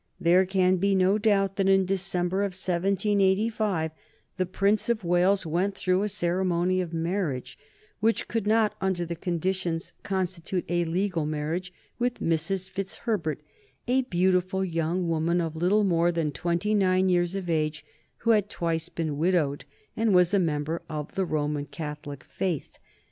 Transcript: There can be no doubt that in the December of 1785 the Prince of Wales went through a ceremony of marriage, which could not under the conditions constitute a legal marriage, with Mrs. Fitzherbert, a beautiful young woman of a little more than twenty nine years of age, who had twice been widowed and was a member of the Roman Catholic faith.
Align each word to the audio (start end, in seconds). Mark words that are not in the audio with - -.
There 0.19 0.47
can 0.47 0.77
be 0.77 0.95
no 0.95 1.19
doubt 1.19 1.57
that 1.57 1.69
in 1.69 1.81
the 1.81 1.85
December 1.85 2.39
of 2.41 2.53
1785 2.53 3.91
the 4.37 4.47
Prince 4.47 4.89
of 4.89 5.03
Wales 5.03 5.45
went 5.45 5.75
through 5.75 6.01
a 6.01 6.09
ceremony 6.09 6.81
of 6.81 6.91
marriage, 6.91 7.55
which 7.99 8.27
could 8.27 8.47
not 8.47 8.73
under 8.81 9.05
the 9.05 9.15
conditions 9.15 9.93
constitute 10.01 10.65
a 10.67 10.85
legal 10.85 11.27
marriage, 11.27 11.71
with 11.99 12.19
Mrs. 12.19 12.67
Fitzherbert, 12.67 13.41
a 13.87 14.01
beautiful 14.01 14.65
young 14.65 15.07
woman 15.07 15.39
of 15.39 15.55
a 15.55 15.59
little 15.59 15.83
more 15.83 16.11
than 16.11 16.31
twenty 16.31 16.73
nine 16.73 17.07
years 17.07 17.35
of 17.35 17.47
age, 17.47 17.85
who 18.21 18.31
had 18.31 18.49
twice 18.49 18.89
been 18.89 19.19
widowed 19.19 19.65
and 19.95 20.15
was 20.15 20.33
a 20.33 20.39
member 20.39 20.81
of 20.89 21.13
the 21.13 21.25
Roman 21.25 21.67
Catholic 21.67 22.23
faith. 22.23 22.79